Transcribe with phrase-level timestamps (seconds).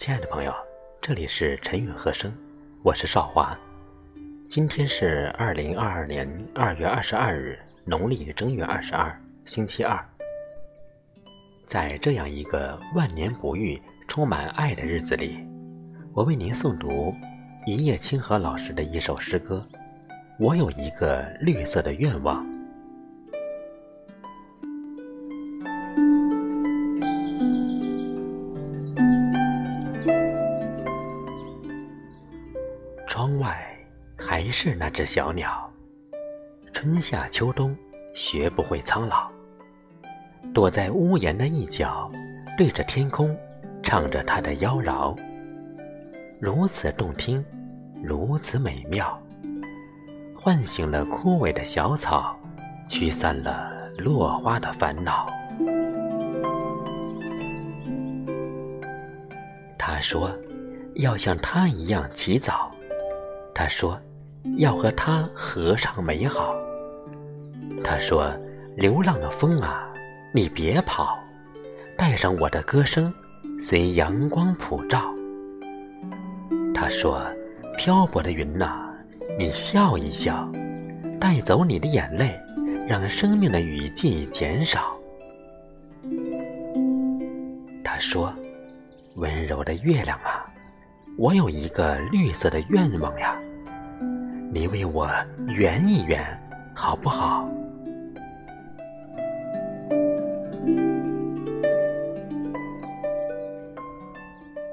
[0.00, 0.54] 亲爱的朋友，
[0.98, 2.32] 这里是陈宇和声，
[2.82, 3.54] 我是少华。
[4.48, 10.02] 今天是二零二二年二月二十二日，农历正月二十二，星期二。
[11.66, 13.78] 在这样一个万年不遇、
[14.08, 15.46] 充满爱的日子里，
[16.14, 17.14] 我为您诵读
[17.66, 19.62] 一叶清河老师的一首诗歌。
[20.38, 22.42] 我有一个绿色的愿望。
[33.20, 33.54] 窗外
[34.16, 35.70] 还是那只小鸟，
[36.72, 37.76] 春夏秋冬
[38.14, 39.30] 学不会苍老。
[40.54, 42.10] 躲在屋檐的一角，
[42.56, 43.36] 对着天空
[43.82, 45.14] 唱着它的妖娆，
[46.40, 47.44] 如此动听，
[48.02, 49.22] 如此美妙，
[50.34, 52.34] 唤醒了枯萎的小草，
[52.88, 55.30] 驱散了落花的烦恼。
[59.76, 60.34] 他说
[60.96, 62.74] ：“要像他一样起早。”
[63.60, 64.00] 他说
[64.56, 66.56] ：“要和他合唱美好。”
[67.84, 68.34] 他说
[68.74, 69.86] ：“流浪的风啊，
[70.32, 71.18] 你别跑，
[71.94, 73.12] 带上我的歌声，
[73.60, 75.12] 随阳光普照。”
[76.72, 77.22] 他说
[77.76, 78.94] ：“漂泊的云呐，
[79.38, 80.50] 你笑一笑，
[81.20, 82.40] 带走你的眼泪，
[82.88, 84.96] 让生命的雨季减少。”
[87.84, 88.32] 他说
[89.16, 90.48] ：“温柔的月亮啊，
[91.18, 93.38] 我有一个绿色的愿望呀。”
[94.52, 95.08] 你为我
[95.46, 96.20] 圆一圆，
[96.74, 97.48] 好不好？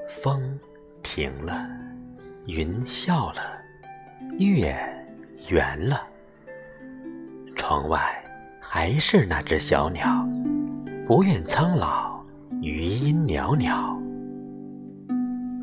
[0.08, 0.42] 风
[1.00, 1.64] 停了，
[2.46, 3.40] 云笑了，
[4.40, 4.76] 月
[5.48, 6.02] 圆了。
[7.54, 8.00] 窗外
[8.60, 10.26] 还是那只小鸟，
[11.06, 12.20] 不愿苍老，
[12.60, 13.96] 余音袅袅。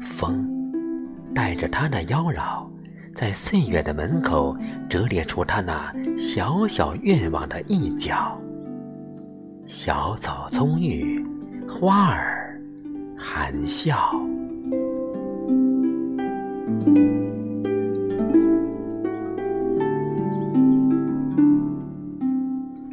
[0.02, 0.48] 风
[1.34, 2.66] 带着它的妖娆。
[3.16, 4.54] 在岁月的门口
[4.90, 8.38] 折叠出他那小小愿望的一角。
[9.66, 11.26] 小草葱郁，
[11.66, 12.62] 花儿
[13.18, 14.12] 含笑。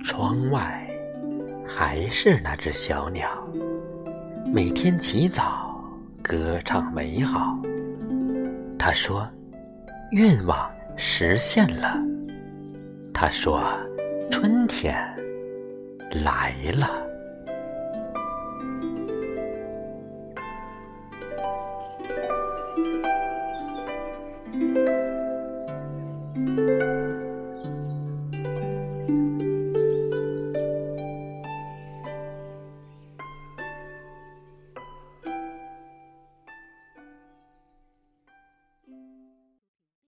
[0.05, 0.89] 窗外
[1.67, 3.29] 还是那只小鸟，
[4.55, 5.85] 每天起早
[6.23, 7.59] 歌唱美好。
[8.79, 9.29] 他说。
[10.13, 11.99] 愿望实现了。
[13.15, 13.67] 他说
[14.31, 14.95] 春天
[16.23, 17.13] 来了。